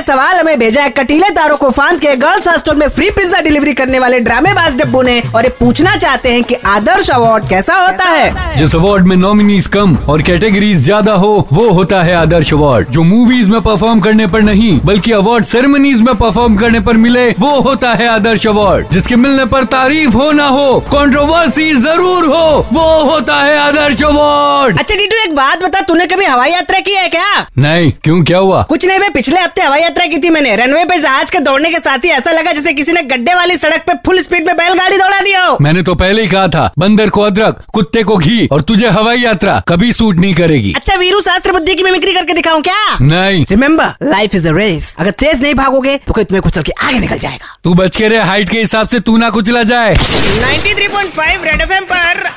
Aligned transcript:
सवाल 0.00 0.38
हमें 0.38 0.58
भेजा 0.58 0.82
है 0.82 0.90
कटीले 0.98 1.28
तारों 1.36 1.56
को 1.56 1.70
फांद 1.70 2.00
के 2.00 2.14
गर्ल्स 2.16 2.48
हॉस्टल 2.48 2.76
में 2.76 2.86
फ्री 2.88 3.10
पिज्जा 3.16 3.40
डिलीवरी 3.40 3.72
करने 3.74 3.98
वाले 3.98 4.18
ड्रामेबाज 4.20 4.76
डब्बू 4.80 5.02
ने 5.02 5.20
और 5.34 5.44
ये 5.44 5.50
पूछना 5.60 5.94
चाहते 5.96 6.32
हैं 6.32 6.42
कि 6.44 6.54
आदर्श 6.66 7.10
अवार्ड 7.10 7.48
कैसा 7.48 7.74
होता 7.76 8.04
है? 8.04 8.56
जिस 8.58 8.74
अवार्ड 8.74 9.06
में 9.06 9.16
नॉमिनीज 9.16 9.66
कम 9.76 9.96
और 10.08 10.22
कैटेगरीज 10.22 10.82
ज़्यादा 10.84 11.12
हो 11.24 11.32
वो 11.52 11.68
होता 11.72 12.02
है 12.02 12.14
आदर्श 12.16 12.52
अवार्ड 12.54 12.88
जो 12.90 13.02
मूवीज़ 13.02 13.50
में 13.50 13.60
परफॉर्म 13.60 14.00
करने 14.00 14.26
पर 14.34 14.42
नहीं 14.42 14.70
बल्कि 14.84 15.12
अवार्ड 15.12 15.44
सेरेमनीज 15.44 16.00
में 16.00 16.14
परफॉर्म 16.16 16.56
करने 16.56 16.80
पर 16.88 16.96
मिले 17.06 17.28
वो 17.40 17.50
होता 17.60 17.92
है 17.94 18.08
आदर्श 18.08 18.46
अवार्ड 18.46 18.88
जिसके 18.92 19.16
मिलने 19.16 19.44
पर 19.54 19.64
तारीफ़ 19.76 20.16
हो 20.16 20.30
ना 20.32 20.46
हो 20.48 20.78
कंट्रोवर्सी 20.94 21.72
ज़रूर 21.82 22.26
हो 22.26 22.46
वो 22.72 22.88
होता 23.10 23.36
है 23.42 23.56
आदर्श 23.58 24.02
अवार्ड 24.02 24.78
अच्छा 24.78 24.94
टीटू 24.94 25.16
एक 25.24 25.34
बात 25.36 25.62
बता 25.64 25.80
तूने 25.88 26.06
कभी 26.06 26.24
हवाई 26.24 26.50
यात्रा 26.50 26.78
की 26.80 26.94
है 26.94 27.08
क्या? 27.08 27.46
नहीं 27.58 27.90
क्यों 28.04 28.22
क्या 28.24 28.38
हुआ? 28.38 28.62
कुछ 28.68 28.84
नहीं 28.86 28.98
मैं 28.98 29.12
पिछले 29.12 29.40
हफ़्ते 29.40 29.62
हवाई 29.62 29.80
यात्रा 29.90 30.06
की 30.06 30.18
थी 30.18 30.30
मैंने। 30.30 30.54
रनवे 30.56 30.84
पे 30.84 30.96
जहाज़ 31.00 31.30
के 31.32 31.38
दौड़ने 31.40 31.70
के 31.70 31.78
साथ 31.80 32.04
ही 32.04 32.08
ऐसा 32.12 32.32
लगा 32.32 32.52
जैसे 32.52 32.72
किसी 32.72 32.92
ने 32.92 33.02
गड्ढे 33.04 33.34
वाली 33.34 33.56
सड़क 33.56 33.84
पे 33.86 33.94
फुल 34.06 34.20
स्पीड 34.22 34.46
में 34.46 34.56
बैलगाड़ी 34.56 34.96
दौड़ा 34.98 35.20
दिया 35.20 35.44
हो। 35.44 35.56
मैंने 35.60 35.82
तो 35.82 35.94
पहले 35.94 36.22
ही 36.22 36.28
कहा 36.28 36.46
था 36.48 36.70
बंदर 36.78 37.08
को 37.10 37.22
अदरक 37.22 37.64
कुत्ते 37.74 38.02
को 38.02 38.16
घी 38.16 38.46
और 38.52 38.60
तुझे 38.62 38.88
हवाई 38.88 39.20
यात्रा 39.20 39.58
कभी 39.68 39.92
सूट 39.92 40.16
नहीं 40.16 40.34
करेगी। 40.34 40.72
अच्छा 40.76 40.94
वीरू 40.96 41.20
शास्त्र 41.20 41.52
बुद्धि 41.52 41.74
की 41.74 41.82
मिमिक्री 41.82 42.14
करके 42.14 42.34
दिखाऊँ 42.34 42.62
क्या? 42.62 42.96
नहीं। 43.00 43.44
Remember 43.50 44.06
life 44.10 44.34
is 44.34 44.48
a 44.48 44.52
race 44.56 44.94
अगर 44.98 45.10
तेज 45.20 45.42
नहीं 45.42 45.54
भागोगे 45.54 45.96
तो 46.06 46.12
कोई 46.12 46.24
तुम्हें 46.24 46.42
कुचल 46.42 46.62
के 46.62 46.72
आगे 46.80 46.98
निकल 46.98 47.18
जाएगा। 47.18 47.56
तू 47.64 47.74
बच 47.74 47.96
के 47.96 48.08
रहे 48.08 48.24
हाइट 48.24 48.48
के 48.48 48.60
हिसाब 48.60 48.88
से 48.88 49.00
तू 49.00 49.16
ना 49.16 49.30
कुचला 49.30 49.62
जाए। 49.64 49.94
93.5 49.94 51.44
रेड 51.44 51.60
एफएम 51.60 51.84
पर 51.84 52.29